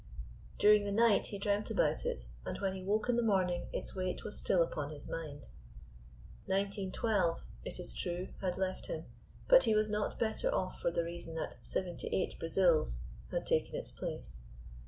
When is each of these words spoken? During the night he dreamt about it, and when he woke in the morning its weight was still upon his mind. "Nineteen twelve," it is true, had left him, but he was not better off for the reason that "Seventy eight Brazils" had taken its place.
During 0.57 0.83
the 0.85 0.91
night 0.91 1.27
he 1.27 1.37
dreamt 1.37 1.69
about 1.69 2.07
it, 2.07 2.25
and 2.43 2.57
when 2.57 2.73
he 2.73 2.81
woke 2.83 3.07
in 3.07 3.17
the 3.17 3.21
morning 3.21 3.67
its 3.71 3.95
weight 3.95 4.23
was 4.23 4.35
still 4.35 4.63
upon 4.63 4.89
his 4.89 5.07
mind. 5.07 5.47
"Nineteen 6.47 6.91
twelve," 6.91 7.43
it 7.63 7.79
is 7.79 7.93
true, 7.93 8.29
had 8.41 8.57
left 8.57 8.87
him, 8.87 9.05
but 9.47 9.65
he 9.65 9.75
was 9.75 9.91
not 9.91 10.17
better 10.17 10.51
off 10.51 10.79
for 10.81 10.89
the 10.89 11.03
reason 11.03 11.35
that 11.35 11.57
"Seventy 11.61 12.07
eight 12.07 12.39
Brazils" 12.39 13.01
had 13.29 13.45
taken 13.45 13.75
its 13.75 13.91
place. 13.91 14.41